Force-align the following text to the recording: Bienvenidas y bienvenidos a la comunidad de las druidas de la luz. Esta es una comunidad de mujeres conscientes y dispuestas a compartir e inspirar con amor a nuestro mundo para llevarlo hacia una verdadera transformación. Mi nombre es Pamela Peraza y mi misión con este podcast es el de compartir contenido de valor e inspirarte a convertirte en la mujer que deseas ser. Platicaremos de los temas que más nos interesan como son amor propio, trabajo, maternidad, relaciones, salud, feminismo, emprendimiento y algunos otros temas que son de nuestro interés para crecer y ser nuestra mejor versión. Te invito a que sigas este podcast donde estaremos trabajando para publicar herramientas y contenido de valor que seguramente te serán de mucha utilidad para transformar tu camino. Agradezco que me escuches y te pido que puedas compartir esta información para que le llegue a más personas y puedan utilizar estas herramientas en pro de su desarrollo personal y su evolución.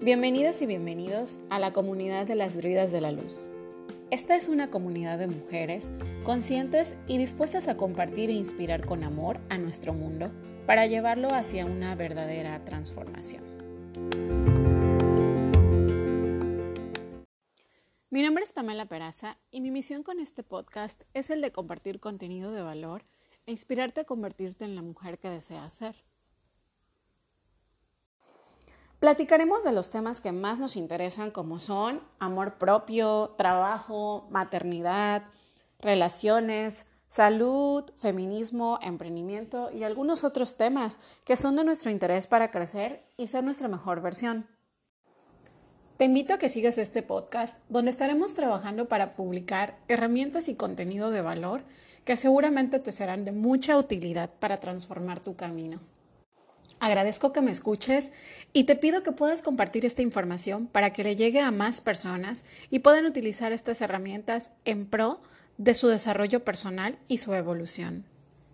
Bienvenidas 0.00 0.62
y 0.62 0.66
bienvenidos 0.66 1.40
a 1.50 1.58
la 1.58 1.72
comunidad 1.72 2.24
de 2.24 2.36
las 2.36 2.56
druidas 2.56 2.92
de 2.92 3.00
la 3.00 3.10
luz. 3.10 3.48
Esta 4.12 4.36
es 4.36 4.48
una 4.48 4.70
comunidad 4.70 5.18
de 5.18 5.26
mujeres 5.26 5.90
conscientes 6.22 6.96
y 7.08 7.18
dispuestas 7.18 7.66
a 7.66 7.76
compartir 7.76 8.30
e 8.30 8.34
inspirar 8.34 8.86
con 8.86 9.02
amor 9.02 9.40
a 9.48 9.58
nuestro 9.58 9.94
mundo 9.94 10.30
para 10.66 10.86
llevarlo 10.86 11.34
hacia 11.34 11.66
una 11.66 11.96
verdadera 11.96 12.64
transformación. 12.64 13.42
Mi 18.08 18.22
nombre 18.22 18.44
es 18.44 18.52
Pamela 18.52 18.86
Peraza 18.86 19.36
y 19.50 19.60
mi 19.60 19.72
misión 19.72 20.04
con 20.04 20.20
este 20.20 20.44
podcast 20.44 21.02
es 21.12 21.28
el 21.28 21.40
de 21.40 21.50
compartir 21.50 21.98
contenido 21.98 22.52
de 22.52 22.62
valor 22.62 23.04
e 23.46 23.50
inspirarte 23.50 24.02
a 24.02 24.04
convertirte 24.04 24.64
en 24.64 24.76
la 24.76 24.82
mujer 24.82 25.18
que 25.18 25.28
deseas 25.28 25.74
ser. 25.74 25.96
Platicaremos 29.00 29.62
de 29.62 29.70
los 29.70 29.90
temas 29.90 30.20
que 30.20 30.32
más 30.32 30.58
nos 30.58 30.74
interesan 30.74 31.30
como 31.30 31.60
son 31.60 32.00
amor 32.18 32.58
propio, 32.58 33.32
trabajo, 33.38 34.26
maternidad, 34.30 35.22
relaciones, 35.78 36.84
salud, 37.06 37.84
feminismo, 37.96 38.80
emprendimiento 38.82 39.70
y 39.70 39.84
algunos 39.84 40.24
otros 40.24 40.56
temas 40.56 40.98
que 41.24 41.36
son 41.36 41.54
de 41.54 41.62
nuestro 41.62 41.92
interés 41.92 42.26
para 42.26 42.50
crecer 42.50 43.04
y 43.16 43.28
ser 43.28 43.44
nuestra 43.44 43.68
mejor 43.68 44.02
versión. 44.02 44.48
Te 45.96 46.04
invito 46.04 46.34
a 46.34 46.38
que 46.38 46.48
sigas 46.48 46.76
este 46.76 47.04
podcast 47.04 47.58
donde 47.68 47.92
estaremos 47.92 48.34
trabajando 48.34 48.88
para 48.88 49.14
publicar 49.14 49.78
herramientas 49.86 50.48
y 50.48 50.56
contenido 50.56 51.12
de 51.12 51.22
valor 51.22 51.62
que 52.04 52.16
seguramente 52.16 52.80
te 52.80 52.90
serán 52.90 53.24
de 53.24 53.30
mucha 53.30 53.78
utilidad 53.78 54.30
para 54.40 54.58
transformar 54.58 55.20
tu 55.20 55.36
camino. 55.36 55.78
Agradezco 56.80 57.32
que 57.32 57.40
me 57.40 57.50
escuches 57.50 58.12
y 58.52 58.64
te 58.64 58.76
pido 58.76 59.02
que 59.02 59.12
puedas 59.12 59.42
compartir 59.42 59.84
esta 59.84 60.02
información 60.02 60.66
para 60.66 60.92
que 60.92 61.04
le 61.04 61.16
llegue 61.16 61.40
a 61.40 61.50
más 61.50 61.80
personas 61.80 62.44
y 62.70 62.80
puedan 62.80 63.06
utilizar 63.06 63.52
estas 63.52 63.80
herramientas 63.80 64.52
en 64.64 64.86
pro 64.86 65.20
de 65.56 65.74
su 65.74 65.88
desarrollo 65.88 66.44
personal 66.44 66.98
y 67.08 67.18
su 67.18 67.34
evolución. 67.34 68.04